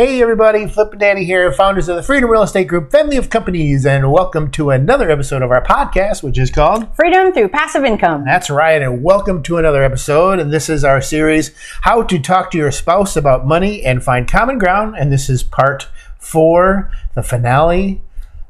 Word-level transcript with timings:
Hey 0.00 0.22
everybody, 0.22 0.66
Flip 0.66 0.92
and 0.92 1.00
Danny 1.00 1.24
here, 1.26 1.52
founders 1.52 1.86
of 1.90 1.96
the 1.96 2.02
Freedom 2.02 2.30
Real 2.30 2.40
Estate 2.40 2.68
Group, 2.68 2.90
family 2.90 3.18
of 3.18 3.28
companies, 3.28 3.84
and 3.84 4.10
welcome 4.10 4.50
to 4.52 4.70
another 4.70 5.10
episode 5.10 5.42
of 5.42 5.50
our 5.50 5.62
podcast, 5.62 6.22
which 6.22 6.38
is 6.38 6.50
called 6.50 6.88
Freedom 6.96 7.34
through 7.34 7.50
passive 7.50 7.84
income. 7.84 8.24
That's 8.24 8.48
right, 8.48 8.80
and 8.80 9.02
welcome 9.02 9.42
to 9.42 9.58
another 9.58 9.82
episode. 9.82 10.38
And 10.38 10.50
this 10.50 10.70
is 10.70 10.84
our 10.84 11.02
series, 11.02 11.54
How 11.82 12.02
to 12.04 12.18
Talk 12.18 12.50
to 12.52 12.56
Your 12.56 12.72
Spouse 12.72 13.14
About 13.14 13.46
Money 13.46 13.82
and 13.84 14.02
Find 14.02 14.26
Common 14.26 14.56
Ground. 14.56 14.94
And 14.98 15.12
this 15.12 15.28
is 15.28 15.42
part 15.42 15.90
four, 16.18 16.90
the 17.14 17.22
finale, 17.22 18.00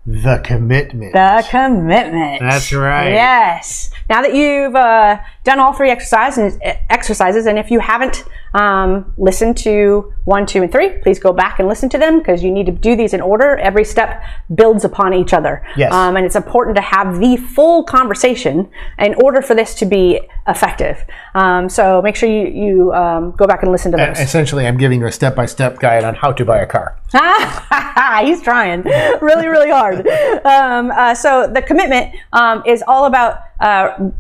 the 0.07 0.41
commitment. 0.45 1.15
The 1.15 1.45
commitment. 1.51 2.43
That's 2.43 2.73
right. 2.73 3.11
Yes. 3.11 3.91
Now 4.09 4.23
that 4.23 4.37
you've 4.37 4.77
uh, 4.77 5.19
done 5.43 5.59
all 5.59 5.73
three 5.73 5.91
exercises, 5.91 6.59
exercises, 6.63 7.47
and 7.47 7.59
if 7.59 7.73
you 7.73 7.81
haven't 7.81 8.23
um, 8.55 9.13
listened 9.17 9.57
to 9.59 10.13
one, 10.25 10.47
two, 10.47 10.63
and 10.63 10.73
three, 10.73 10.99
please 11.03 11.19
go 11.19 11.33
back 11.33 11.59
and 11.59 11.69
listen 11.69 11.89
to 11.91 11.99
them 11.99 12.19
because 12.19 12.43
you 12.43 12.51
need 12.51 12.67
to 12.67 12.73
do 12.73 12.97
these 12.97 13.15
in 13.15 13.21
order. 13.21 13.57
Every 13.57 13.85
step 13.85 14.23
builds 14.55 14.85
upon 14.85 15.15
each 15.15 15.33
other. 15.33 15.65
Yes. 15.77 15.93
Um, 15.93 16.17
and 16.17 16.27
it's 16.27 16.37
important 16.37 16.77
to 16.77 16.83
have 16.83 17.21
the 17.21 17.37
full 17.37 17.85
conversation 17.85 18.71
in 18.99 19.15
order 19.15 19.43
for 19.43 19.55
this 19.55 19.75
to 19.77 19.87
be 19.87 20.21
effective. 20.49 21.05
Um, 21.35 21.69
so 21.69 22.03
make 22.03 22.17
sure 22.17 22.29
you, 22.29 22.49
you 22.49 22.93
um, 22.93 23.33
go 23.33 23.47
back 23.47 23.63
and 23.63 23.73
listen 23.73 23.93
to 23.93 23.97
those. 23.97 24.19
Essentially, 24.19 24.67
I'm 24.67 24.77
giving 24.77 25.01
you 25.01 25.07
a 25.07 25.13
step 25.13 25.35
by 25.37 25.47
step 25.47 25.79
guide 25.79 26.05
on 26.05 26.15
how 26.15 26.33
to 26.33 26.45
buy 26.45 26.61
a 26.61 26.67
car. 26.67 26.97
He's 28.25 28.43
trying 28.43 28.83
really, 29.21 29.47
really 29.47 29.71
hard. 29.71 30.07
Um, 30.51 30.91
uh, 30.91 31.15
so 31.15 31.51
the 31.53 31.63
commitment 31.63 32.15
um, 32.33 32.63
is 32.67 32.83
all 32.87 33.05
about 33.05 33.41
uh, 33.61 34.11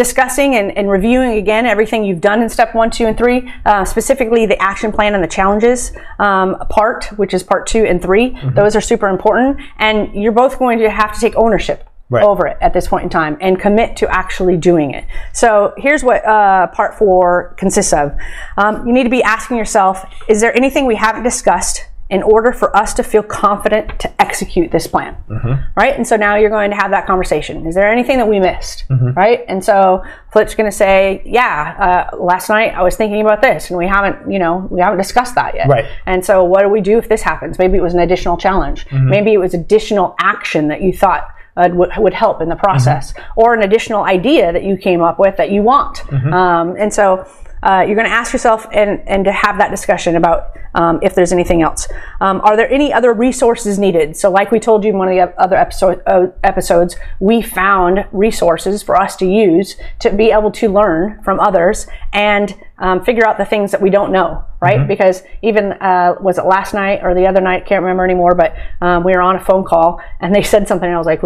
discussing 0.00 0.54
and, 0.54 0.74
and, 0.78 0.88
reviewing 0.88 1.32
again 1.36 1.66
everything 1.66 2.02
you've 2.04 2.22
done 2.22 2.40
in 2.40 2.48
step 2.48 2.74
one, 2.74 2.90
two, 2.90 3.04
and 3.04 3.18
three, 3.18 3.52
uh, 3.66 3.84
specifically 3.84 4.46
the 4.46 4.56
action 4.56 4.90
plan 4.90 5.14
and 5.14 5.22
the 5.22 5.28
challenges 5.28 5.92
um, 6.18 6.56
part, 6.70 7.04
which 7.18 7.34
is 7.34 7.42
part 7.42 7.66
two 7.66 7.84
and 7.84 8.00
3 8.00 8.30
mm-hmm. 8.30 8.54
Those 8.54 8.74
are 8.74 8.80
super 8.80 9.08
important, 9.08 9.60
and 9.76 10.14
you're 10.14 10.32
both 10.32 10.58
going 10.58 10.78
to 10.78 10.88
have 10.88 11.12
to 11.12 11.20
take 11.20 11.36
ownership. 11.36 11.86
Right. 12.12 12.24
over 12.24 12.48
it 12.48 12.58
at 12.60 12.72
this 12.72 12.88
point 12.88 13.04
in 13.04 13.08
time 13.08 13.38
and 13.40 13.56
commit 13.56 13.96
to 13.98 14.08
actually 14.08 14.56
doing 14.56 14.90
it. 14.94 15.04
So 15.32 15.72
here's 15.76 16.02
what 16.02 16.26
uh, 16.26 16.66
part 16.66 16.98
four 16.98 17.54
consists 17.56 17.92
of. 17.92 18.16
Um, 18.56 18.84
you 18.84 18.92
need 18.92 19.04
to 19.04 19.10
be 19.10 19.22
asking 19.22 19.58
yourself, 19.58 20.04
is 20.28 20.40
there 20.40 20.52
anything 20.56 20.86
we 20.86 20.96
haven't 20.96 21.22
discussed 21.22 21.84
in 22.10 22.24
order 22.24 22.52
for 22.52 22.76
us 22.76 22.92
to 22.94 23.04
feel 23.04 23.22
confident 23.22 23.98
to 24.00 24.20
execute 24.20 24.72
this 24.72 24.86
plan. 24.86 25.16
Mm-hmm. 25.28 25.62
Right? 25.76 25.94
And 25.94 26.06
so 26.06 26.16
now 26.16 26.34
you're 26.34 26.50
going 26.50 26.70
to 26.70 26.76
have 26.76 26.90
that 26.90 27.06
conversation. 27.06 27.66
Is 27.66 27.74
there 27.76 27.90
anything 27.90 28.18
that 28.18 28.26
we 28.28 28.40
missed? 28.40 28.84
Mm-hmm. 28.88 29.12
Right? 29.12 29.44
And 29.46 29.64
so 29.64 30.02
Flip's 30.32 30.56
going 30.56 30.68
to 30.68 30.76
say, 30.76 31.22
yeah, 31.24 32.10
uh, 32.12 32.16
last 32.16 32.48
night 32.48 32.74
I 32.74 32.82
was 32.82 32.96
thinking 32.96 33.20
about 33.20 33.42
this 33.42 33.70
and 33.70 33.78
we 33.78 33.86
haven't, 33.86 34.30
you 34.30 34.40
know, 34.40 34.66
we 34.70 34.80
haven't 34.80 34.98
discussed 34.98 35.36
that 35.36 35.54
yet. 35.54 35.68
Right. 35.68 35.86
And 36.06 36.24
so 36.24 36.42
what 36.42 36.62
do 36.62 36.68
we 36.68 36.80
do 36.80 36.98
if 36.98 37.08
this 37.08 37.22
happens? 37.22 37.58
Maybe 37.58 37.78
it 37.78 37.82
was 37.82 37.94
an 37.94 38.00
additional 38.00 38.36
challenge. 38.36 38.86
Mm-hmm. 38.88 39.08
Maybe 39.08 39.32
it 39.32 39.38
was 39.38 39.54
additional 39.54 40.16
action 40.18 40.68
that 40.68 40.82
you 40.82 40.92
thought 40.92 41.28
uh, 41.56 41.68
would, 41.72 41.90
would 41.96 42.14
help 42.14 42.42
in 42.42 42.48
the 42.48 42.56
process 42.56 43.12
mm-hmm. 43.12 43.40
or 43.40 43.54
an 43.54 43.62
additional 43.62 44.02
idea 44.02 44.52
that 44.52 44.64
you 44.64 44.76
came 44.76 45.00
up 45.00 45.18
with 45.18 45.36
that 45.36 45.52
you 45.52 45.62
want. 45.62 45.98
Mm-hmm. 45.98 46.32
Um, 46.32 46.76
and 46.76 46.92
so 46.92 47.26
uh, 47.62 47.84
you're 47.86 47.96
going 47.96 48.08
to 48.08 48.14
ask 48.14 48.32
yourself 48.32 48.66
and, 48.72 49.00
and 49.06 49.24
to 49.24 49.32
have 49.32 49.58
that 49.58 49.70
discussion 49.70 50.16
about 50.16 50.56
um, 50.74 50.98
if 51.02 51.14
there's 51.14 51.32
anything 51.32 51.62
else. 51.62 51.88
Um, 52.20 52.40
are 52.42 52.56
there 52.56 52.70
any 52.70 52.92
other 52.92 53.12
resources 53.12 53.78
needed? 53.78 54.16
So, 54.16 54.30
like 54.30 54.50
we 54.50 54.60
told 54.60 54.84
you 54.84 54.90
in 54.90 54.98
one 54.98 55.08
of 55.08 55.14
the 55.14 55.40
other 55.40 55.56
episode, 55.56 56.02
uh, 56.06 56.28
episodes, 56.44 56.96
we 57.18 57.42
found 57.42 58.06
resources 58.12 58.82
for 58.82 59.00
us 59.00 59.16
to 59.16 59.26
use 59.26 59.76
to 60.00 60.10
be 60.10 60.30
able 60.30 60.50
to 60.52 60.68
learn 60.68 61.22
from 61.22 61.40
others 61.40 61.86
and 62.12 62.54
um, 62.78 63.04
figure 63.04 63.26
out 63.26 63.38
the 63.38 63.44
things 63.44 63.70
that 63.72 63.80
we 63.80 63.90
don't 63.90 64.12
know, 64.12 64.44
right? 64.60 64.78
Mm-hmm. 64.78 64.88
Because 64.88 65.22
even 65.42 65.72
uh, 65.72 66.14
was 66.20 66.38
it 66.38 66.46
last 66.46 66.74
night 66.74 67.00
or 67.02 67.14
the 67.14 67.26
other 67.26 67.40
night? 67.40 67.66
Can't 67.66 67.82
remember 67.82 68.04
anymore. 68.04 68.34
But 68.34 68.54
um, 68.80 69.04
we 69.04 69.12
were 69.12 69.22
on 69.22 69.36
a 69.36 69.44
phone 69.44 69.64
call 69.64 70.00
and 70.20 70.34
they 70.34 70.42
said 70.52 70.66
something, 70.66 70.86
and 70.86 70.94
I 70.94 70.98
was 70.98 71.06
like, 71.06 71.22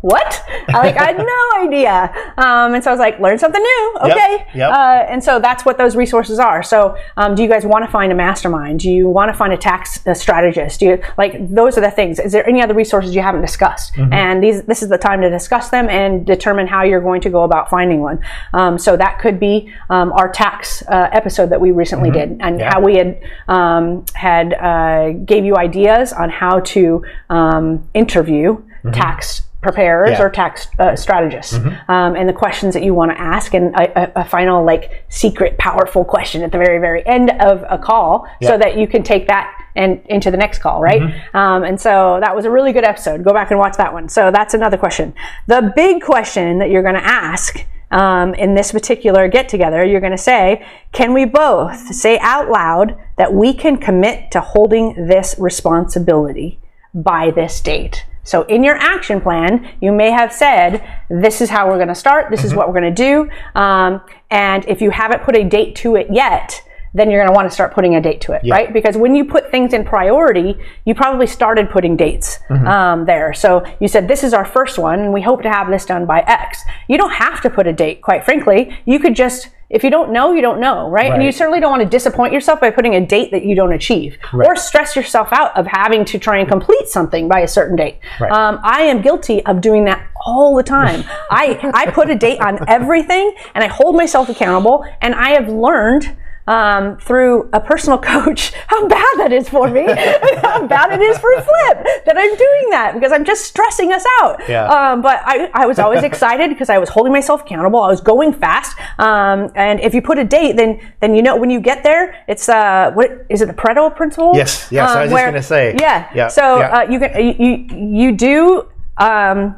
what? 0.00 0.44
I 0.68 0.78
like 0.78 0.96
I 0.96 1.06
had 1.06 1.18
no 1.18 1.66
idea. 1.66 2.32
Um, 2.36 2.74
and 2.74 2.84
so 2.84 2.90
I 2.90 2.92
was 2.92 3.00
like, 3.00 3.18
learn 3.18 3.38
something 3.38 3.62
new. 3.62 3.96
Okay. 4.02 4.36
Yep, 4.38 4.54
yep. 4.54 4.70
Uh, 4.70 5.06
and 5.08 5.22
so 5.22 5.40
that's 5.40 5.64
what 5.64 5.78
those 5.78 5.96
resources 5.96 6.38
are. 6.38 6.62
So 6.62 6.96
um, 7.16 7.34
do 7.34 7.42
you 7.42 7.48
guys 7.48 7.66
want 7.66 7.84
to 7.84 7.90
find 7.90 8.12
a 8.12 8.14
mastermind? 8.14 8.77
Do 8.78 8.90
you 8.90 9.08
want 9.08 9.30
to 9.30 9.36
find 9.36 9.52
a 9.52 9.56
tax 9.56 10.00
a 10.06 10.14
strategist? 10.14 10.80
Do 10.80 10.86
you 10.86 11.02
like 11.16 11.32
those 11.54 11.76
are 11.76 11.80
the 11.80 11.90
things? 11.90 12.18
Is 12.18 12.32
there 12.32 12.48
any 12.48 12.62
other 12.62 12.74
resources 12.74 13.14
you 13.14 13.22
haven't 13.22 13.42
discussed? 13.42 13.94
Mm-hmm. 13.94 14.12
And 14.12 14.42
these 14.42 14.62
this 14.62 14.82
is 14.82 14.88
the 14.88 14.98
time 14.98 15.20
to 15.20 15.30
discuss 15.30 15.68
them 15.70 15.88
and 15.88 16.26
determine 16.26 16.66
how 16.66 16.82
you're 16.84 17.00
going 17.00 17.20
to 17.22 17.30
go 17.30 17.42
about 17.42 17.68
finding 17.68 18.00
one. 18.00 18.20
Um, 18.54 18.78
so 18.78 18.96
that 18.96 19.18
could 19.18 19.38
be 19.38 19.72
um, 19.90 20.12
our 20.12 20.30
tax 20.30 20.82
uh, 20.88 21.08
episode 21.12 21.50
that 21.50 21.60
we 21.60 21.70
recently 21.72 22.10
mm-hmm. 22.10 22.34
did, 22.34 22.40
and 22.40 22.60
yeah. 22.60 22.72
how 22.72 22.80
we 22.80 22.96
had 22.96 23.20
um, 23.48 24.04
had 24.14 24.54
uh, 24.54 25.12
gave 25.24 25.44
you 25.44 25.56
ideas 25.56 26.12
on 26.12 26.30
how 26.30 26.60
to 26.60 27.04
um, 27.28 27.88
interview 27.94 28.54
mm-hmm. 28.54 28.92
tax 28.92 29.42
preparers 29.60 30.10
yeah. 30.10 30.22
or 30.22 30.30
tax 30.30 30.68
uh, 30.78 30.94
strategists 30.94 31.54
mm-hmm. 31.54 31.90
um, 31.90 32.14
and 32.14 32.28
the 32.28 32.32
questions 32.32 32.74
that 32.74 32.82
you 32.84 32.94
want 32.94 33.10
to 33.10 33.20
ask 33.20 33.54
and 33.54 33.74
a, 33.74 34.20
a, 34.20 34.24
final 34.24 34.64
like 34.64 35.04
secret 35.08 35.58
powerful 35.58 36.04
question 36.04 36.42
at 36.42 36.52
the 36.52 36.58
very 36.58 36.78
very 36.78 37.04
end 37.06 37.30
of 37.40 37.64
a 37.68 37.76
call 37.76 38.24
yeah. 38.40 38.48
so 38.48 38.58
that 38.58 38.78
you 38.78 38.86
can 38.86 39.02
take 39.02 39.26
that 39.26 39.52
and 39.74 40.00
into 40.06 40.30
the 40.30 40.36
next 40.36 40.58
call 40.60 40.80
right 40.80 41.02
mm-hmm. 41.02 41.36
um, 41.36 41.64
and 41.64 41.80
so 41.80 42.18
that 42.20 42.34
was 42.34 42.44
a 42.44 42.50
really 42.50 42.72
good 42.72 42.84
episode 42.84 43.24
go 43.24 43.32
back 43.32 43.50
and 43.50 43.58
watch 43.58 43.76
that 43.76 43.92
one 43.92 44.08
so 44.08 44.30
that's 44.30 44.54
another 44.54 44.76
question 44.76 45.12
the 45.48 45.72
big 45.74 46.02
question 46.02 46.58
that 46.58 46.70
you're 46.70 46.82
going 46.82 46.94
to 46.94 47.04
ask 47.04 47.66
um, 47.90 48.34
in 48.34 48.54
this 48.54 48.70
particular 48.70 49.26
get 49.26 49.48
together 49.48 49.84
you're 49.84 50.00
going 50.00 50.12
to 50.12 50.18
say 50.18 50.64
can 50.92 51.12
we 51.12 51.24
both 51.24 51.92
say 51.92 52.16
out 52.20 52.48
loud 52.48 52.96
that 53.16 53.34
we 53.34 53.52
can 53.52 53.76
commit 53.76 54.30
to 54.30 54.40
holding 54.40 55.08
this 55.08 55.34
responsibility 55.36 56.60
by 56.94 57.32
this 57.32 57.60
date 57.60 58.04
so 58.28 58.42
in 58.42 58.62
your 58.62 58.76
action 58.76 59.20
plan, 59.20 59.70
you 59.80 59.90
may 59.90 60.10
have 60.10 60.32
said, 60.32 60.86
this 61.08 61.40
is 61.40 61.48
how 61.48 61.66
we're 61.66 61.76
going 61.76 61.88
to 61.88 61.94
start. 61.94 62.30
This 62.30 62.40
mm-hmm. 62.40 62.48
is 62.48 62.54
what 62.54 62.68
we're 62.68 62.78
going 62.80 62.94
to 62.94 63.02
do. 63.02 63.30
Um, 63.58 64.02
and 64.30 64.66
if 64.68 64.82
you 64.82 64.90
haven't 64.90 65.22
put 65.22 65.34
a 65.34 65.44
date 65.44 65.74
to 65.76 65.96
it 65.96 66.08
yet, 66.10 66.62
then 66.92 67.10
you're 67.10 67.20
going 67.20 67.32
to 67.32 67.36
want 67.36 67.48
to 67.48 67.54
start 67.54 67.72
putting 67.72 67.94
a 67.94 68.00
date 68.00 68.20
to 68.22 68.32
it, 68.32 68.44
yeah. 68.44 68.54
right? 68.54 68.72
Because 68.72 68.96
when 68.96 69.14
you 69.14 69.24
put 69.24 69.50
things 69.50 69.72
in 69.72 69.84
priority, 69.84 70.56
you 70.84 70.94
probably 70.94 71.26
started 71.26 71.70
putting 71.70 71.96
dates 71.96 72.38
mm-hmm. 72.50 72.66
um, 72.66 73.06
there. 73.06 73.32
So 73.32 73.64
you 73.80 73.88
said, 73.88 74.08
this 74.08 74.22
is 74.22 74.34
our 74.34 74.44
first 74.44 74.78
one, 74.78 75.00
and 75.00 75.12
we 75.12 75.22
hope 75.22 75.42
to 75.42 75.50
have 75.50 75.70
this 75.70 75.86
done 75.86 76.04
by 76.04 76.20
X. 76.20 76.62
You 76.88 76.98
don't 76.98 77.12
have 77.12 77.40
to 77.42 77.50
put 77.50 77.66
a 77.66 77.72
date, 77.72 78.02
quite 78.02 78.24
frankly. 78.24 78.76
You 78.84 78.98
could 78.98 79.16
just 79.16 79.48
if 79.70 79.84
you 79.84 79.90
don't 79.90 80.12
know, 80.12 80.32
you 80.32 80.40
don't 80.40 80.60
know, 80.60 80.88
right? 80.88 81.10
right? 81.10 81.12
And 81.12 81.22
you 81.22 81.30
certainly 81.30 81.60
don't 81.60 81.70
want 81.70 81.82
to 81.82 81.88
disappoint 81.88 82.32
yourself 82.32 82.60
by 82.60 82.70
putting 82.70 82.94
a 82.94 83.04
date 83.04 83.30
that 83.32 83.44
you 83.44 83.54
don't 83.54 83.72
achieve 83.72 84.16
right. 84.32 84.46
or 84.46 84.56
stress 84.56 84.96
yourself 84.96 85.28
out 85.30 85.56
of 85.56 85.66
having 85.66 86.04
to 86.06 86.18
try 86.18 86.38
and 86.38 86.48
complete 86.48 86.88
something 86.88 87.28
by 87.28 87.40
a 87.40 87.48
certain 87.48 87.76
date. 87.76 87.98
Right. 88.18 88.32
Um, 88.32 88.60
I 88.62 88.82
am 88.82 89.02
guilty 89.02 89.44
of 89.44 89.60
doing 89.60 89.84
that 89.84 90.08
all 90.24 90.56
the 90.56 90.62
time. 90.62 91.04
I, 91.30 91.58
I 91.74 91.90
put 91.90 92.08
a 92.08 92.14
date 92.14 92.40
on 92.40 92.58
everything 92.66 93.34
and 93.54 93.62
I 93.62 93.66
hold 93.66 93.94
myself 93.94 94.30
accountable 94.30 94.86
and 95.02 95.14
I 95.14 95.30
have 95.30 95.48
learned 95.48 96.16
um, 96.48 96.96
through 96.96 97.48
a 97.52 97.60
personal 97.60 97.98
coach 98.12 98.52
how 98.66 98.88
bad 98.88 99.14
that 99.18 99.32
is 99.32 99.48
for 99.48 99.70
me, 99.70 99.84
how 100.42 100.66
bad 100.66 100.92
it 100.92 101.02
is 101.02 101.16
for 101.18 101.30
Flip 101.32 101.86
that 102.06 102.16
I'm 102.16 102.36
doing 102.36 102.70
that 102.70 102.92
because 102.94 103.12
I'm 103.12 103.24
just 103.24 103.44
stressing 103.44 103.92
us 103.92 104.04
out. 104.20 104.40
Yeah. 104.48 104.64
Um, 104.64 105.02
but 105.02 105.20
I, 105.24 105.50
I 105.54 105.66
was 105.66 105.78
always 105.78 106.02
excited 106.02 106.48
because 106.48 106.70
I 106.70 106.78
was 106.78 106.88
holding 106.88 107.12
myself 107.12 107.42
accountable. 107.42 107.80
I 107.80 107.88
was 107.88 108.00
going 108.00 108.32
fast. 108.32 108.76
Um, 108.98 109.50
and 109.54 109.78
if 109.80 109.94
you 109.94 110.02
put 110.02 110.18
a 110.18 110.24
date, 110.24 110.56
then 110.56 110.80
then 111.00 111.14
you 111.14 111.22
know 111.22 111.36
when 111.36 111.50
you 111.50 111.60
get 111.60 111.84
there, 111.84 112.24
it's 112.26 112.48
uh, 112.48 112.90
what 112.92 113.26
is 113.28 113.42
it 113.42 113.46
the 113.46 113.54
Pareto 113.54 113.94
principle? 113.94 114.32
Yes. 114.34 114.68
Yes. 114.72 114.90
I 114.90 115.04
was 115.04 115.12
where, 115.12 115.30
just 115.32 115.48
going 115.50 115.72
to 115.72 115.76
say. 115.76 115.84
Yeah. 115.84 116.10
Yeah. 116.14 116.28
So 116.28 116.58
yeah. 116.58 116.78
Uh, 116.78 116.90
you 116.90 116.98
can 116.98 117.24
you 117.24 117.34
you, 117.38 118.06
you 118.06 118.12
do. 118.16 118.68
Um, 118.96 119.56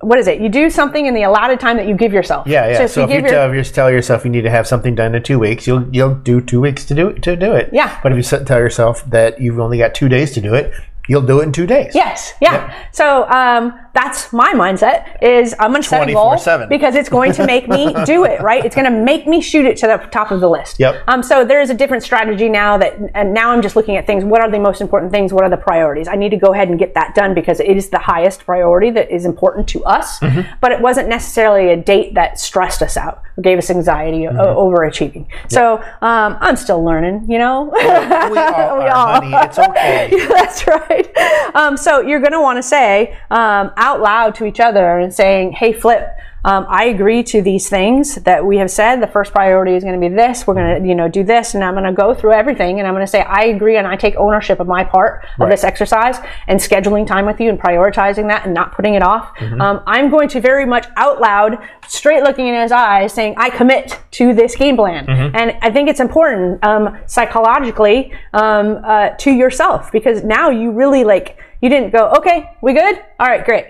what 0.00 0.18
is 0.18 0.26
it? 0.26 0.40
You 0.40 0.48
do 0.48 0.70
something 0.70 1.06
in 1.06 1.14
the 1.14 1.22
allotted 1.22 1.60
time 1.60 1.76
that 1.76 1.86
you 1.86 1.94
give 1.94 2.12
yourself. 2.12 2.46
Yeah, 2.46 2.68
yeah. 2.68 2.78
So 2.78 2.82
if, 2.84 2.90
so 2.90 3.00
you, 3.00 3.06
if 3.06 3.22
you, 3.22 3.28
tell, 3.28 3.54
your, 3.54 3.64
tell 3.64 3.90
yourself 3.90 4.24
you 4.24 4.30
need 4.30 4.42
to 4.42 4.50
have 4.50 4.66
something 4.66 4.94
done 4.94 5.14
in 5.14 5.22
two 5.22 5.38
weeks, 5.38 5.66
you'll 5.66 5.88
you'll 5.94 6.16
do 6.16 6.40
two 6.40 6.60
weeks 6.60 6.84
to 6.86 6.94
do 6.94 7.12
to 7.12 7.36
do 7.36 7.52
it. 7.52 7.70
Yeah. 7.72 7.98
But 8.02 8.12
if 8.12 8.18
you 8.18 8.38
tell 8.44 8.58
yourself 8.58 9.04
that 9.10 9.40
you've 9.40 9.60
only 9.60 9.78
got 9.78 9.94
two 9.94 10.08
days 10.08 10.32
to 10.32 10.40
do 10.40 10.54
it, 10.54 10.74
you'll 11.08 11.22
do 11.22 11.40
it 11.40 11.44
in 11.44 11.52
two 11.52 11.66
days. 11.66 11.94
Yes, 11.94 12.34
yeah. 12.40 12.66
Yep. 12.66 12.94
So 12.94 13.28
um, 13.28 13.78
that's 13.94 14.32
my 14.32 14.52
mindset 14.54 15.22
is 15.22 15.54
I'm 15.58 15.70
going 15.70 15.82
to 15.82 15.88
set 15.88 16.08
a 16.08 16.12
goal 16.12 16.36
because 16.68 16.94
it's 16.94 17.08
going 17.08 17.32
to 17.32 17.46
make 17.46 17.68
me 17.68 17.94
do 18.04 18.24
it, 18.24 18.40
right? 18.40 18.64
It's 18.64 18.74
going 18.74 18.90
to 18.90 18.96
make 18.98 19.26
me 19.26 19.40
shoot 19.40 19.66
it 19.66 19.76
to 19.78 19.86
the 19.86 19.96
top 20.10 20.30
of 20.30 20.40
the 20.40 20.48
list. 20.48 20.78
Yep. 20.78 21.04
Um, 21.06 21.22
so 21.22 21.44
there 21.44 21.60
is 21.60 21.70
a 21.70 21.74
different 21.74 22.02
strategy 22.02 22.48
now 22.48 22.78
that, 22.78 22.98
and 23.14 23.34
now 23.34 23.50
I'm 23.50 23.62
just 23.62 23.76
looking 23.76 23.96
at 23.96 24.06
things. 24.06 24.24
What 24.24 24.40
are 24.40 24.50
the 24.50 24.58
most 24.58 24.80
important 24.80 25.12
things? 25.12 25.32
What 25.32 25.44
are 25.44 25.50
the 25.50 25.56
priorities? 25.56 26.08
I 26.08 26.16
need 26.16 26.30
to 26.30 26.36
go 26.36 26.52
ahead 26.52 26.68
and 26.68 26.78
get 26.78 26.94
that 26.94 27.14
done 27.14 27.34
because 27.34 27.60
it 27.60 27.76
is 27.76 27.90
the 27.90 27.98
highest 27.98 28.44
priority 28.44 28.90
that 28.92 29.10
is 29.10 29.24
important 29.24 29.68
to 29.68 29.84
us. 29.84 30.18
Mm-hmm. 30.20 30.56
But 30.60 30.72
it 30.72 30.80
wasn't 30.80 31.08
necessarily 31.08 31.70
a 31.70 31.76
date 31.76 32.14
that 32.14 32.38
stressed 32.38 32.82
us 32.82 32.96
out, 32.96 33.22
or 33.36 33.42
gave 33.42 33.58
us 33.58 33.70
anxiety, 33.70 34.22
mm-hmm. 34.22 34.38
o- 34.38 34.70
overachieving. 34.70 35.28
Yep. 35.28 35.50
So 35.50 35.76
um, 36.02 36.36
I'm 36.40 36.56
still 36.56 36.82
learning, 36.82 37.30
you 37.30 37.38
know. 37.38 37.70
we 37.72 37.80
all, 37.80 38.30
we 38.78 38.86
all. 38.88 39.14
honey. 39.14 39.32
It's 39.34 39.58
okay. 39.58 40.08
That's 40.28 40.66
right 40.66 40.78
right? 40.88 41.16
Um, 41.54 41.76
so 41.76 42.00
you're 42.00 42.20
going 42.20 42.32
to 42.32 42.40
want 42.40 42.56
to 42.56 42.62
say 42.62 43.16
um, 43.30 43.70
out 43.78 44.00
loud 44.00 44.34
to 44.36 44.44
each 44.44 44.60
other 44.60 44.98
and 44.98 45.14
saying, 45.14 45.52
"Hey, 45.52 45.72
Flip." 45.72 46.08
um, 46.44 46.66
I 46.68 46.84
agree 46.84 47.22
to 47.24 47.42
these 47.42 47.68
things 47.68 48.14
that 48.16 48.44
we 48.46 48.58
have 48.58 48.70
said. 48.70 49.02
The 49.02 49.08
first 49.08 49.32
priority 49.32 49.74
is 49.74 49.82
going 49.82 50.00
to 50.00 50.08
be 50.08 50.14
this. 50.14 50.46
We're 50.46 50.54
going 50.54 50.82
to, 50.82 50.88
you 50.88 50.94
know, 50.94 51.08
do 51.08 51.24
this, 51.24 51.54
and 51.54 51.64
I'm 51.64 51.74
going 51.74 51.84
to 51.84 51.92
go 51.92 52.14
through 52.14 52.32
everything, 52.32 52.78
and 52.78 52.86
I'm 52.86 52.94
going 52.94 53.04
to 53.04 53.10
say 53.10 53.22
I 53.22 53.46
agree, 53.46 53.76
and 53.76 53.86
I 53.86 53.96
take 53.96 54.14
ownership 54.16 54.60
of 54.60 54.68
my 54.68 54.84
part 54.84 55.26
of 55.40 55.48
this 55.50 55.64
exercise 55.64 56.18
and 56.46 56.60
scheduling 56.60 57.06
time 57.06 57.26
with 57.26 57.40
you 57.40 57.48
and 57.50 57.58
prioritizing 57.60 58.28
that 58.28 58.44
and 58.44 58.54
not 58.54 58.72
putting 58.72 58.94
it 58.94 59.02
off. 59.02 59.36
Mm-hmm. 59.36 59.60
Um, 59.60 59.82
I'm 59.86 60.10
going 60.10 60.28
to 60.30 60.40
very 60.40 60.64
much 60.64 60.86
out 60.96 61.20
loud, 61.20 61.58
straight 61.88 62.22
looking 62.22 62.46
in 62.46 62.54
his 62.54 62.72
eyes, 62.72 63.12
saying 63.12 63.34
I 63.36 63.50
commit 63.50 63.98
to 64.12 64.32
this 64.32 64.54
game 64.54 64.76
plan, 64.76 65.06
Mm-hmm. 65.08 65.36
and 65.36 65.58
I 65.62 65.70
think 65.70 65.88
it's 65.88 66.00
important 66.00 66.64
um, 66.64 66.98
psychologically 67.06 68.12
um, 68.32 68.80
uh, 68.84 69.10
to 69.10 69.30
yourself 69.32 69.90
because 69.90 70.22
now 70.22 70.50
you 70.50 70.70
really 70.70 71.02
like 71.04 71.38
you 71.60 71.68
didn't 71.68 71.90
go 71.90 72.10
okay, 72.18 72.56
we 72.62 72.72
good, 72.72 72.96
all 73.20 73.26
right, 73.28 73.44
great 73.44 73.66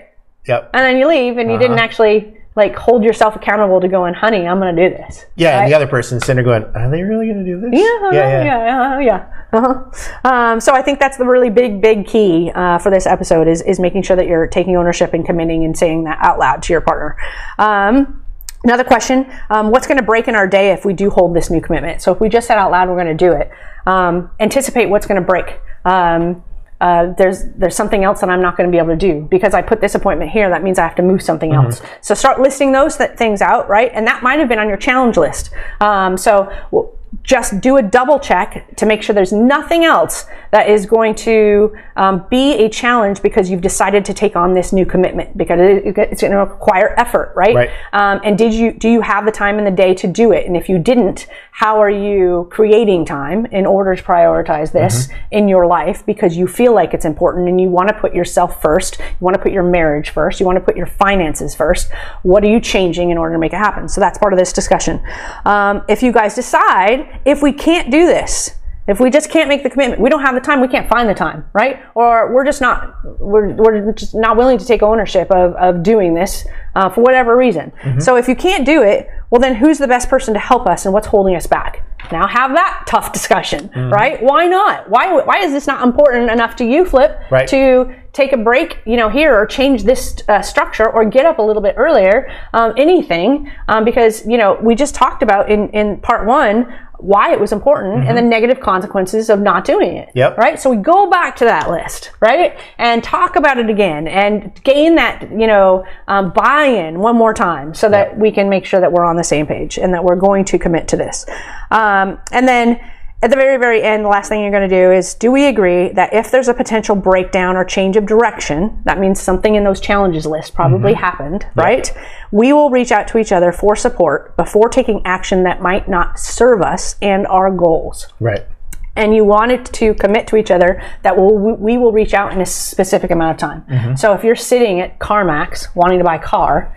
Yep. 0.46 0.70
and 0.74 0.82
then 0.84 0.96
you 0.98 1.06
leave 1.08 1.36
and 1.38 1.50
you 1.50 1.58
didn't 1.58 1.78
actually 1.78 2.34
like 2.56 2.74
hold 2.74 3.04
yourself 3.04 3.36
accountable 3.36 3.80
to 3.80 3.86
going, 3.86 4.14
honey, 4.14 4.44
I'm 4.48 4.58
going 4.58 4.74
to 4.74 4.88
do 4.88 4.96
this. 4.96 5.26
Yeah, 5.36 5.50
Right? 5.54 5.62
and 5.62 5.70
the 5.70 5.76
other 5.76 5.86
person's 5.86 6.24
sitting 6.26 6.42
there 6.44 6.60
going, 6.60 6.64
"Are 6.74 6.90
they 6.90 7.02
really 7.02 7.26
going 7.26 7.44
to 7.44 7.44
do 7.44 7.60
this?" 7.60 7.70
Yeah, 7.72 8.10
yeah, 8.12 8.44
yeah, 8.44 8.64
yeah, 8.64 9.00
yeah. 9.00 9.32
Uh-huh. 9.52 10.28
Um, 10.28 10.60
so 10.60 10.74
I 10.74 10.82
think 10.82 10.98
that's 10.98 11.16
the 11.18 11.24
really 11.24 11.50
big, 11.50 11.80
big 11.80 12.06
key 12.06 12.50
uh, 12.54 12.78
for 12.78 12.90
this 12.90 13.06
episode 13.06 13.46
is 13.46 13.62
is 13.62 13.78
making 13.78 14.02
sure 14.02 14.16
that 14.16 14.26
you're 14.26 14.48
taking 14.48 14.76
ownership 14.76 15.14
and 15.14 15.24
committing 15.24 15.64
and 15.64 15.78
saying 15.78 16.04
that 16.04 16.18
out 16.20 16.38
loud 16.40 16.62
to 16.64 16.72
your 16.72 16.80
partner. 16.80 17.16
Um, 17.60 18.24
another 18.64 18.82
question: 18.84 19.32
um, 19.50 19.70
What's 19.70 19.86
going 19.86 19.98
to 19.98 20.04
break 20.04 20.26
in 20.26 20.34
our 20.34 20.48
day 20.48 20.72
if 20.72 20.84
we 20.84 20.94
do 20.94 21.10
hold 21.10 21.36
this 21.36 21.50
new 21.50 21.60
commitment? 21.60 22.02
So 22.02 22.10
if 22.12 22.20
we 22.20 22.28
just 22.28 22.48
said 22.48 22.58
out 22.58 22.72
loud 22.72 22.88
we're 22.88 22.96
going 23.02 23.16
to 23.16 23.24
do 23.26 23.32
it, 23.32 23.52
um, 23.86 24.30
anticipate 24.40 24.86
what's 24.86 25.06
going 25.06 25.20
to 25.20 25.26
break. 25.26 25.60
Um, 25.84 26.42
uh, 26.80 27.12
there's 27.18 27.44
there's 27.56 27.74
something 27.74 28.04
else 28.04 28.20
that 28.20 28.30
I'm 28.30 28.40
not 28.40 28.56
going 28.56 28.68
to 28.68 28.70
be 28.70 28.78
able 28.78 28.90
to 28.90 28.96
do 28.96 29.26
because 29.30 29.52
I 29.52 29.62
put 29.62 29.80
this 29.80 29.94
appointment 29.96 30.30
here. 30.30 30.48
That 30.48 30.62
means 30.62 30.78
I 30.78 30.84
have 30.84 30.94
to 30.96 31.02
move 31.02 31.22
something 31.22 31.52
else. 31.52 31.80
So 32.02 32.14
start 32.14 32.40
listing 32.40 32.70
those 32.72 32.96
th- 32.96 33.12
things 33.12 33.42
out, 33.42 33.68
right? 33.68 33.90
And 33.94 34.06
that 34.06 34.22
might 34.22 34.38
have 34.38 34.48
been 34.48 34.60
on 34.60 34.68
your 34.68 34.76
challenge 34.76 35.16
list. 35.16 35.50
Um, 35.80 36.16
so 36.16 36.44
w- 36.70 36.88
just 37.24 37.60
do 37.60 37.78
a 37.78 37.82
double 37.82 38.18
check 38.20 38.76
to 38.76 38.86
make 38.86 39.02
sure 39.02 39.14
there's 39.14 39.32
nothing 39.32 39.84
else 39.84 40.26
that 40.50 40.68
is 40.68 40.86
going 40.86 41.14
to 41.14 41.76
um, 41.96 42.26
be 42.30 42.54
a 42.64 42.68
challenge 42.68 43.22
because 43.22 43.50
you've 43.50 43.60
decided 43.60 44.04
to 44.06 44.14
take 44.14 44.36
on 44.36 44.54
this 44.54 44.72
new 44.72 44.86
commitment 44.86 45.36
because 45.36 45.60
it, 45.60 45.96
it's 45.98 46.22
going 46.22 46.32
to 46.32 46.38
require 46.38 46.94
effort, 46.98 47.32
right? 47.36 47.54
Right. 47.54 47.70
Um, 47.92 48.20
and 48.24 48.36
did 48.36 48.54
you 48.54 48.72
do 48.72 48.88
you 48.88 49.00
have 49.00 49.24
the 49.24 49.32
time 49.32 49.58
in 49.58 49.64
the 49.64 49.70
day 49.70 49.94
to 49.94 50.06
do 50.06 50.32
it? 50.32 50.46
And 50.46 50.56
if 50.56 50.68
you 50.68 50.78
didn't, 50.78 51.26
how 51.52 51.80
are 51.80 51.90
you 51.90 52.48
creating 52.50 53.04
time 53.04 53.46
in 53.46 53.66
order 53.66 53.96
to 53.96 54.02
prioritize 54.02 54.72
this 54.72 55.08
in 55.30 55.48
your 55.48 55.66
life 55.66 56.04
because 56.06 56.36
you 56.36 56.46
feel 56.46 56.72
like 56.72 56.94
it's 56.94 57.04
important 57.04 57.48
and 57.48 57.60
you 57.60 57.68
want 57.68 57.88
to 57.88 57.94
put 57.94 58.14
yourself 58.14 58.62
first, 58.62 58.98
you 58.98 59.16
want 59.20 59.34
to 59.34 59.42
put 59.42 59.52
your 59.52 59.64
marriage 59.64 60.10
first, 60.10 60.40
you 60.40 60.46
want 60.46 60.56
to 60.56 60.64
put 60.64 60.76
your 60.76 60.86
finances 60.86 61.54
first. 61.54 61.90
What 62.22 62.44
are 62.44 62.48
you 62.48 62.60
changing 62.60 63.10
in 63.10 63.18
order 63.18 63.34
to 63.34 63.38
make 63.38 63.52
it 63.52 63.56
happen? 63.56 63.88
So 63.88 64.00
that's 64.00 64.18
part 64.18 64.32
of 64.32 64.38
this 64.38 64.52
discussion. 64.52 65.02
Um, 65.44 65.82
if 65.88 66.02
you 66.02 66.12
guys 66.12 66.34
decide 66.34 67.20
if 67.24 67.42
we 67.42 67.52
can't 67.52 67.90
do 67.90 68.06
this, 68.06 68.57
if 68.88 68.98
we 69.00 69.10
just 69.10 69.30
can't 69.30 69.48
make 69.48 69.62
the 69.62 69.70
commitment, 69.70 70.00
we 70.00 70.08
don't 70.10 70.22
have 70.22 70.34
the 70.34 70.40
time, 70.40 70.60
we 70.60 70.68
can't 70.68 70.88
find 70.88 71.08
the 71.08 71.14
time, 71.14 71.44
right? 71.52 71.80
Or 71.94 72.32
we're 72.32 72.44
just 72.44 72.60
not, 72.60 72.94
we're, 73.20 73.52
we're 73.54 73.92
just 73.92 74.14
not 74.14 74.36
willing 74.36 74.58
to 74.58 74.64
take 74.64 74.82
ownership 74.82 75.30
of, 75.30 75.54
of 75.56 75.82
doing 75.82 76.14
this 76.14 76.46
uh, 76.74 76.88
for 76.88 77.02
whatever 77.02 77.36
reason. 77.36 77.70
So 78.00 78.16
if 78.16 78.26
you 78.28 78.34
can't 78.34 78.64
do 78.64 78.82
it, 78.82 79.08
well, 79.30 79.40
then 79.40 79.54
who's 79.56 79.78
the 79.78 79.88
best 79.88 80.08
person 80.08 80.32
to 80.34 80.40
help 80.40 80.66
us 80.66 80.84
and 80.86 80.94
what's 80.94 81.06
holding 81.06 81.34
us 81.36 81.46
back? 81.46 81.84
Now 82.10 82.26
have 82.26 82.52
that 82.54 82.84
tough 82.86 83.12
discussion, 83.12 83.68
right? 83.90 84.22
Why 84.22 84.46
not? 84.46 84.88
Why, 84.88 85.12
why 85.22 85.38
is 85.40 85.52
this 85.52 85.66
not 85.66 85.82
important 85.86 86.30
enough 86.30 86.56
to 86.56 86.64
you, 86.64 86.86
Flip, 86.86 87.18
Right. 87.30 87.46
to 87.48 87.92
take 88.12 88.32
a 88.32 88.36
break, 88.38 88.78
you 88.86 88.96
know, 88.96 89.10
here 89.10 89.36
or 89.38 89.44
change 89.46 89.84
this 89.84 90.16
uh, 90.28 90.40
structure 90.40 90.88
or 90.88 91.04
get 91.04 91.26
up 91.26 91.38
a 91.38 91.42
little 91.42 91.60
bit 91.62 91.74
earlier, 91.76 92.30
um, 92.54 92.72
anything, 92.78 93.50
um, 93.68 93.84
because, 93.84 94.26
you 94.26 94.38
know, 94.38 94.58
we 94.62 94.74
just 94.74 94.94
talked 94.94 95.22
about 95.22 95.50
in, 95.50 95.68
in 95.70 95.98
part 96.00 96.26
one 96.26 96.72
why 96.98 97.32
it 97.32 97.40
was 97.40 97.52
important 97.52 98.04
and 98.04 98.16
the 98.16 98.22
negative 98.22 98.60
consequences 98.60 99.30
of 99.30 99.40
not 99.40 99.64
doing 99.64 99.96
it. 99.96 100.10
Yep. 100.14 100.36
Right. 100.36 100.58
So 100.58 100.68
we 100.70 100.76
go 100.76 101.08
back 101.08 101.36
to 101.36 101.44
that 101.44 101.70
list, 101.70 102.10
right, 102.20 102.58
and 102.76 103.02
talk 103.02 103.36
about 103.36 103.58
it 103.58 103.70
again 103.70 104.08
and 104.08 104.52
gain 104.64 104.96
that, 104.96 105.30
you 105.30 105.46
know, 105.46 105.86
um, 106.08 106.32
buy-in 106.32 106.98
one 106.98 107.16
more 107.16 107.32
time 107.32 107.72
so 107.74 107.88
that 107.88 108.18
we 108.18 108.30
can 108.32 108.48
make 108.48 108.64
sure 108.64 108.80
that 108.80 108.92
we're 108.92 109.04
on 109.04 109.16
the 109.16 109.24
same 109.24 109.46
page 109.46 109.78
and 109.78 109.94
that 109.94 110.02
we're 110.02 110.16
going 110.16 110.44
to 110.46 110.58
commit 110.58 110.88
to 110.88 110.96
this. 110.96 111.24
Um, 111.70 112.18
and 112.32 112.48
then 112.48 112.80
at 113.20 113.30
the 113.30 113.36
very, 113.36 113.56
very 113.58 113.82
end, 113.82 114.04
the 114.04 114.08
last 114.08 114.28
thing 114.28 114.42
you're 114.42 114.52
going 114.52 114.68
to 114.68 114.74
do 114.74 114.92
is 114.92 115.14
do 115.14 115.32
we 115.32 115.46
agree 115.46 115.88
that 115.90 116.12
if 116.14 116.30
there's 116.30 116.46
a 116.46 116.54
potential 116.54 116.94
breakdown 116.94 117.56
or 117.56 117.64
change 117.64 117.96
of 117.96 118.06
direction, 118.06 118.80
that 118.84 119.00
means 119.00 119.20
something 119.20 119.56
in 119.56 119.64
those 119.64 119.80
challenges 119.80 120.24
list 120.24 120.54
probably 120.54 120.94
happened, 120.94 121.44
right? 121.56 121.92
We 122.30 122.52
will 122.52 122.70
reach 122.70 122.92
out 122.92 123.08
to 123.08 123.18
each 123.18 123.32
other 123.32 123.50
for 123.50 123.74
support 123.74 124.36
before 124.36 124.68
taking 124.68 125.02
action 125.04 125.42
that 125.42 125.60
might 125.60 125.88
not 125.88 126.18
serve 126.20 126.62
us 126.62 126.94
and 127.02 127.26
our 127.26 127.50
goals 127.50 128.06
Right. 128.20 128.46
and 128.94 129.14
you 129.16 129.24
wanted 129.24 129.64
to 129.66 129.94
commit 129.94 130.26
to 130.28 130.36
each 130.36 130.50
other 130.52 130.80
that 131.02 131.16
will 131.16 131.36
we 131.38 131.76
will 131.76 131.92
reach 131.92 132.14
out 132.14 132.32
in 132.32 132.40
a 132.40 132.46
specific 132.46 133.10
amount 133.10 133.32
of 133.32 133.38
time. 133.38 133.62
Mm-hmm. 133.68 133.94
So 133.96 134.12
if 134.12 134.22
you're 134.22 134.36
sitting 134.36 134.80
at 134.80 134.98
CarMax 135.00 135.74
wanting 135.74 135.98
to 135.98 136.04
buy 136.04 136.16
a 136.16 136.22
car, 136.22 136.76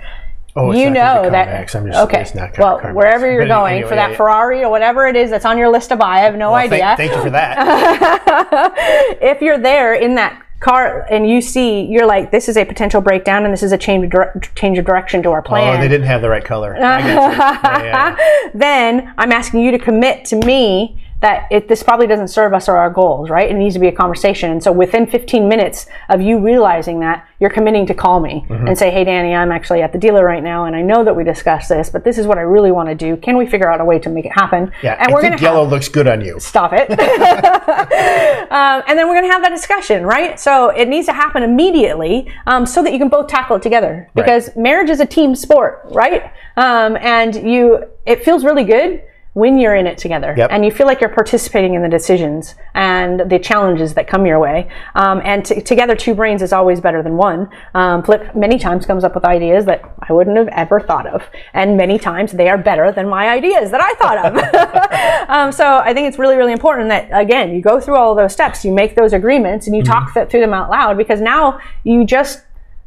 Oh, 0.55 0.71
you 0.73 0.89
know 0.89 1.29
that 1.29 1.67
just, 1.67 1.75
okay. 1.75 2.21
It's 2.21 2.35
not 2.35 2.57
well, 2.57 2.79
CarMax. 2.79 2.93
wherever 2.93 3.31
you're 3.31 3.43
But 3.43 3.53
going 3.53 3.73
anyway, 3.75 3.89
for 3.89 3.95
that 3.95 4.11
yeah, 4.11 4.17
Ferrari 4.17 4.63
or 4.63 4.69
whatever 4.69 5.07
it 5.07 5.15
is 5.15 5.29
that's 5.29 5.45
on 5.45 5.57
your 5.57 5.69
list 5.69 5.89
to 5.89 5.95
buy, 5.95 6.17
I 6.17 6.19
have 6.19 6.35
no 6.35 6.51
well, 6.51 6.59
idea. 6.59 6.95
Thank, 6.97 7.11
thank 7.11 7.15
you 7.15 7.21
for 7.21 7.29
that. 7.29 8.73
if 9.21 9.41
you're 9.41 9.57
there 9.57 9.93
in 9.93 10.15
that 10.15 10.43
car 10.59 11.07
and 11.09 11.27
you 11.27 11.41
see 11.41 11.85
you're 11.85 12.05
like 12.05 12.29
this 12.31 12.47
is 12.47 12.55
a 12.55 12.63
potential 12.63 13.01
breakdown 13.01 13.45
and 13.45 13.51
this 13.53 13.63
is 13.63 13.71
a 13.71 13.77
change 13.77 14.03
of 14.05 14.11
dire- 14.11 14.39
change 14.55 14.77
of 14.77 14.85
direction 14.85 15.23
to 15.23 15.31
our 15.31 15.41
plan. 15.41 15.75
oh, 15.75 15.81
they 15.81 15.87
didn't 15.87 16.05
have 16.05 16.21
the 16.21 16.29
right 16.29 16.45
color. 16.45 16.75
Yeah, 16.79 17.81
yeah. 17.83 18.49
then 18.53 19.13
I'm 19.17 19.31
asking 19.31 19.61
you 19.61 19.71
to 19.71 19.79
commit 19.79 20.25
to 20.25 20.35
me 20.35 21.00
that 21.21 21.47
it, 21.51 21.67
this 21.67 21.83
probably 21.83 22.07
doesn't 22.07 22.29
serve 22.29 22.53
us 22.53 22.67
or 22.67 22.77
our 22.77 22.89
goals, 22.89 23.29
right? 23.29 23.49
It 23.49 23.53
needs 23.53 23.75
to 23.75 23.79
be 23.79 23.87
a 23.87 23.91
conversation. 23.91 24.51
And 24.51 24.63
so 24.63 24.71
within 24.71 25.05
15 25.07 25.47
minutes 25.47 25.85
of 26.09 26.19
you 26.21 26.39
realizing 26.39 26.99
that, 27.01 27.27
you're 27.39 27.49
committing 27.49 27.85
to 27.87 27.93
call 27.93 28.19
me 28.19 28.45
Mm-hmm. 28.49 28.67
and 28.67 28.77
say, 28.77 28.91
hey, 28.91 29.03
Danny, 29.03 29.33
I'm 29.33 29.51
actually 29.51 29.81
at 29.81 29.91
the 29.93 29.97
dealer 29.99 30.23
right 30.25 30.43
now, 30.43 30.65
and 30.65 30.75
I 30.75 30.81
know 30.81 31.03
that 31.03 31.15
we 31.15 31.23
discussed 31.23 31.69
this, 31.69 31.89
but 31.89 32.03
this 32.03 32.17
is 32.17 32.25
what 32.27 32.37
I 32.37 32.41
really 32.41 32.71
want 32.71 32.89
to 32.89 32.95
do. 32.95 33.17
Can 33.17 33.37
we 33.37 33.45
figure 33.47 33.71
out 33.71 33.79
a 33.81 33.85
way 33.85 33.97
to 33.99 34.09
make 34.09 34.25
it 34.25 34.31
happen? 34.33 34.71
Yeah, 34.83 34.95
and 34.99 35.09
I 35.09 35.13
we're 35.13 35.21
think 35.21 35.33
gonna 35.35 35.41
yellow 35.43 35.63
have- 35.63 35.71
looks 35.71 35.87
good 35.89 36.07
on 36.07 36.21
you. 36.21 36.39
stop 36.39 36.71
it. 36.73 36.89
um, 38.51 38.83
and 38.87 38.97
then 38.97 39.07
we're 39.07 39.15
going 39.15 39.25
to 39.27 39.31
have 39.31 39.41
that 39.43 39.49
discussion, 39.49 40.05
right? 40.05 40.39
So 40.39 40.69
it 40.69 40.87
needs 40.87 41.05
to 41.07 41.13
happen 41.13 41.43
immediately 41.43 42.31
um, 42.47 42.65
so 42.65 42.83
that 42.83 42.93
you 42.93 42.99
can 42.99 43.09
both 43.09 43.27
tackle 43.27 43.55
it 43.57 43.61
together. 43.61 44.09
Because 44.15 44.49
marriage 44.55 44.89
is 44.89 44.99
a 44.99 45.05
team 45.05 45.35
sport, 45.35 45.81
right? 45.91 46.31
Um, 46.57 46.97
and 46.97 47.35
you, 47.35 47.85
it 48.05 48.23
feels 48.25 48.43
really 48.43 48.63
good 48.63 49.03
when 49.33 49.57
you're 49.57 49.75
in 49.75 49.87
it 49.87 49.97
together 49.97 50.33
Yep. 50.37 50.49
and 50.51 50.65
you 50.65 50.71
feel 50.71 50.85
like 50.87 50.99
you're 50.99 51.09
participating 51.09 51.73
in 51.73 51.81
the 51.81 51.87
decisions 51.87 52.55
and 52.73 53.21
the 53.31 53.39
challenges 53.39 53.93
that 53.93 54.05
come 54.07 54.25
your 54.25 54.39
way. 54.39 54.69
Um, 54.95 55.21
and 55.23 55.45
t- 55.45 55.61
together, 55.61 55.95
two 55.95 56.13
brains 56.13 56.41
is 56.41 56.51
always 56.51 56.81
better 56.81 57.01
than 57.01 57.15
one. 57.15 57.49
Um, 57.73 58.03
Flip 58.03 58.35
many 58.35 58.59
times 58.59 58.85
comes 58.85 59.05
up 59.05 59.15
with 59.15 59.23
ideas 59.23 59.63
that 59.65 59.81
I 60.07 60.11
wouldn't 60.11 60.35
have 60.35 60.49
ever 60.49 60.81
thought 60.81 61.07
of, 61.07 61.23
and 61.53 61.77
many 61.77 61.97
times 61.97 62.33
they 62.33 62.49
are 62.49 62.57
better 62.57 62.91
than 62.91 63.07
my 63.07 63.29
ideas 63.29 63.71
that 63.71 63.79
I 63.81 63.93
thought 64.01 64.25
of. 64.25 65.29
um, 65.29 65.51
so 65.53 65.77
I 65.77 65.93
think 65.93 66.09
it's 66.09 66.19
really, 66.19 66.35
really 66.35 66.51
important 66.53 66.89
that 66.89 67.09
again 67.11 67.53
you 67.55 67.61
go 67.61 67.79
through 67.79 67.95
all 67.95 68.11
of 68.11 68.17
those 68.17 68.33
steps, 68.33 68.65
you 68.65 68.73
make 68.73 68.95
those 68.95 69.13
agreements, 69.13 69.65
and 69.65 69.75
you 69.75 69.81
talk 69.83 70.13
th- 70.13 70.29
through 70.29 70.41
them 70.41 70.53
out 70.53 70.69
loud 70.69 70.97
because 70.97 71.21
now 71.21 71.59
you 71.83 72.03
just 72.05 72.41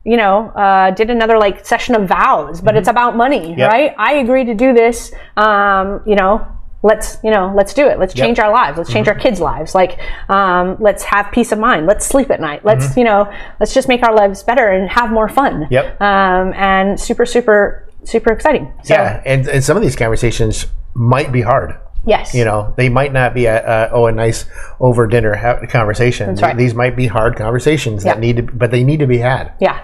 you 0.04 0.16
know, 0.16 0.48
uh, 0.50 0.90
did 0.90 1.10
another 1.10 1.38
like 1.38 1.64
session 1.64 1.94
of 1.94 2.08
vows, 2.08 2.60
but 2.60 2.76
it's 2.76 2.88
about 2.88 3.16
money, 3.16 3.54
Yep. 3.56 3.70
right? 3.70 3.94
I 3.98 4.14
agree 4.14 4.44
to 4.44 4.54
do 4.54 4.72
this. 4.74 5.12
Um, 5.36 6.02
you 6.06 6.14
know, 6.14 6.46
let's 6.82 7.16
you 7.24 7.30
know, 7.30 7.52
let's 7.56 7.72
do 7.72 7.86
it. 7.88 7.98
Let's 7.98 8.12
change 8.12 8.38
our 8.38 8.52
lives. 8.52 8.76
Let's 8.76 8.92
change 8.92 9.08
our 9.08 9.14
kids' 9.14 9.40
lives. 9.40 9.74
Like, 9.74 9.98
um, 10.28 10.76
let's 10.78 11.02
have 11.04 11.32
peace 11.32 11.50
of 11.52 11.58
mind. 11.58 11.86
Let's 11.86 12.04
sleep 12.04 12.30
at 12.30 12.40
night. 12.40 12.64
Let's 12.64 12.96
you 12.96 13.04
know, 13.04 13.32
let's 13.60 13.72
just 13.72 13.88
make 13.88 14.02
our 14.02 14.14
lives 14.14 14.42
better 14.42 14.68
and 14.68 14.88
have 14.90 15.10
more 15.10 15.28
fun. 15.28 15.66
Yep. 15.70 16.00
Um, 16.00 16.52
and 16.54 17.00
super, 17.00 17.24
super, 17.24 17.88
super 18.04 18.30
exciting. 18.32 18.70
So, 18.84 18.94
Yeah, 18.94 19.22
and, 19.24 19.48
and 19.48 19.64
some 19.64 19.76
of 19.76 19.82
these 19.82 19.96
conversations 19.96 20.66
might 20.92 21.32
be 21.32 21.40
hard. 21.40 21.74
Yes. 22.06 22.34
You 22.34 22.44
know, 22.44 22.74
they 22.76 22.88
might 22.88 23.12
not 23.12 23.34
be 23.34 23.46
a, 23.46 23.64
a 23.64 23.90
oh 23.92 24.06
a 24.06 24.12
nice 24.12 24.46
over 24.80 25.06
dinner 25.06 25.34
ha- 25.34 25.64
conversation. 25.68 26.34
right. 26.36 26.56
These 26.56 26.74
might 26.74 26.96
be 26.96 27.06
hard 27.06 27.36
conversations 27.36 28.04
that 28.04 28.18
need 28.20 28.36
to, 28.36 28.42
but 28.42 28.70
they 28.70 28.84
need 28.84 29.00
to 29.00 29.06
be 29.06 29.18
had. 29.18 29.52
Yeah. 29.60 29.80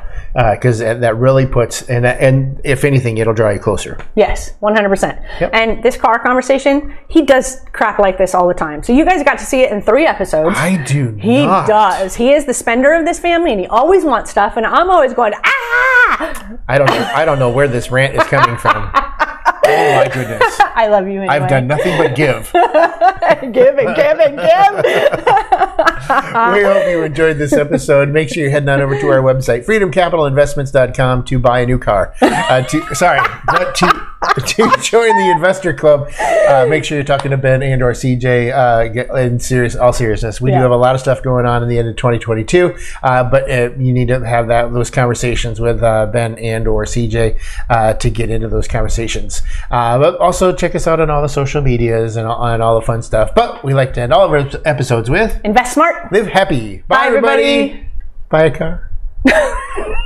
because 0.54 0.78
that 0.80 1.16
really 1.16 1.46
puts 1.46 1.88
and 1.88 2.06
and 2.06 2.60
if 2.64 2.84
anything, 2.84 3.18
it'll 3.18 3.34
draw 3.34 3.50
you 3.50 3.58
closer. 3.58 3.98
Yes, 4.16 4.52
100%. 4.62 5.50
And 5.52 5.82
this 5.82 5.96
car 5.96 6.18
conversation, 6.18 6.96
he 7.08 7.22
does 7.22 7.60
crap 7.72 7.98
like 7.98 8.18
this 8.18 8.34
all 8.34 8.46
the 8.46 8.54
time. 8.54 8.82
So 8.82 8.92
you 8.92 9.04
guys 9.04 9.22
got 9.24 9.38
to 9.38 9.44
see 9.44 9.62
it 9.62 9.72
in 9.72 9.80
three 9.82 10.06
episodes. 10.06 10.56
I 10.58 10.82
do. 10.84 11.14
He 11.20 11.44
not. 11.46 11.66
does. 11.66 12.14
He 12.14 12.32
is 12.32 12.44
the 12.44 12.54
spender 12.54 12.92
of 12.92 13.04
this 13.04 13.18
family, 13.18 13.52
and 13.52 13.60
he 13.60 13.66
always 13.66 14.04
wants 14.04 14.30
stuff. 14.30 14.56
And 14.56 14.66
I'm 14.66 14.90
always 14.90 15.14
going, 15.14 15.32
ah! 15.44 16.56
I 16.68 16.78
don't. 16.78 16.86
Know, 16.86 17.10
I 17.14 17.24
don't 17.24 17.38
know 17.38 17.50
where 17.50 17.68
this 17.68 17.90
rant 17.90 18.14
is 18.14 18.22
coming 18.24 18.56
from. 18.56 18.90
oh 19.70 19.96
my 19.96 20.08
goodness! 20.12 20.60
I 20.74 20.88
love 20.88 21.06
you. 21.06 21.20
Anyway. 21.20 21.34
I've 21.34 21.48
done 21.48 21.66
nothing 21.66 21.96
but 21.98 22.14
give. 22.14 22.50
give 23.52 23.78
and 23.78 23.94
give 23.96 24.18
and 24.18 24.36
give. 24.36 24.84
we 26.54 26.62
hope 26.62 26.88
you 26.88 27.02
enjoyed 27.04 27.38
this 27.38 27.52
episode. 27.52 28.08
Make 28.08 28.28
sure 28.28 28.42
you're 28.42 28.50
heading 28.52 28.68
on 28.68 28.80
over 28.80 28.98
to 28.98 29.08
our 29.08 29.20
website, 29.22 29.64
freedomcapitalinvestments.com, 29.66 31.24
to 31.24 31.38
buy 31.38 31.60
a 31.60 31.66
new 31.66 31.78
car. 31.78 32.14
Uh, 32.20 32.62
to, 32.62 32.94
sorry, 32.94 33.20
but 33.46 33.74
to, 33.76 33.86
to 34.46 34.70
join 34.82 35.16
the 35.16 35.30
investor 35.34 35.72
club, 35.72 36.10
uh, 36.48 36.66
make 36.68 36.84
sure 36.84 36.96
you're 36.98 37.04
talking 37.04 37.30
to 37.30 37.36
Ben 37.36 37.62
and 37.62 37.82
or 37.82 37.92
CJ 37.92 38.52
uh, 38.52 38.88
get- 38.88 39.10
in 39.10 39.38
serious, 39.38 39.76
all 39.76 39.92
seriousness. 39.92 40.40
We 40.40 40.50
do 40.50 40.56
have 40.56 40.70
a 40.70 40.76
lot 40.76 40.94
of 40.94 41.00
stuff 41.00 41.22
going 41.22 41.46
on 41.46 41.62
in 41.62 41.68
the 41.68 41.78
end 41.78 41.88
of 41.88 41.96
2022, 41.96 42.74
uh, 43.02 43.24
but 43.24 43.50
uh, 43.50 43.70
you 43.78 43.92
need 43.92 44.08
to 44.08 44.24
have 44.26 44.48
that 44.48 44.72
those 44.72 44.90
conversations 44.90 45.60
with 45.60 45.82
uh, 45.82 46.06
Ben 46.06 46.38
and 46.38 46.66
or 46.68 46.84
CJ 46.84 47.38
uh, 47.68 47.94
to 47.94 48.10
get 48.10 48.30
into 48.30 48.48
those 48.48 48.68
conversations. 48.68 49.42
Uh, 49.70 49.98
but 49.98 50.16
also 50.18 50.52
check 50.54 50.74
us 50.74 50.86
out 50.86 51.00
on 51.00 51.10
all 51.10 51.22
the 51.22 51.28
social 51.28 51.62
medias 51.62 52.16
and, 52.16 52.26
all- 52.26 52.44
and 52.46 52.62
all 52.70 52.80
the 52.80 52.86
fun 52.86 53.02
stuff. 53.02 53.34
But 53.34 53.64
we 53.64 53.74
like 53.74 53.94
to 53.94 54.00
end 54.00 54.12
all 54.12 54.24
of 54.24 54.30
our 54.32 54.60
episodes 54.64 55.10
with 55.10 55.40
Invest 55.44 55.74
smart. 55.74 56.12
Live 56.12 56.28
happy. 56.28 56.78
Bye, 56.88 56.96
Bye, 56.96 57.06
everybody. 57.08 57.42
everybody. 57.42 57.86
Buy 58.28 58.44
a 58.44 58.50
car. 58.56 58.90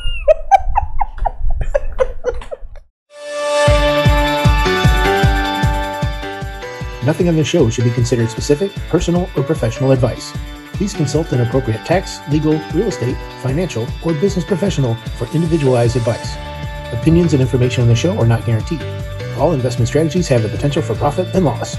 Nothing 7.05 7.29
on 7.29 7.37
this 7.37 7.47
show 7.47 7.69
should 7.69 7.85
be 7.85 7.91
considered 7.91 8.31
specific, 8.31 8.73
personal, 8.89 9.29
or 9.37 9.43
professional 9.43 9.93
advice. 9.93 10.33
Please 10.73 10.95
consult 10.95 11.31
an 11.33 11.43
appropriate 11.43 11.85
tax, 11.85 12.19
legal, 12.31 12.59
real 12.73 12.87
estate, 12.89 13.17
financial, 13.43 13.87
or 14.03 14.15
business 14.15 14.45
professional 14.45 14.95
for 15.19 15.27
individualized 15.35 15.97
advice. 15.97 16.35
Opinions 16.99 17.35
and 17.35 17.43
information 17.43 17.83
on 17.83 17.89
the 17.89 17.95
show 17.95 18.17
are 18.19 18.27
not 18.27 18.47
guaranteed. 18.47 18.83
All 19.37 19.53
investment 19.53 19.87
strategies 19.89 20.29
have 20.29 20.43
the 20.43 20.49
potential 20.49 20.81
for 20.81 20.95
profit 20.95 21.29
and 21.35 21.45
loss. 21.45 21.77